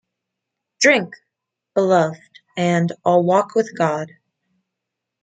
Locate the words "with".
3.53-3.69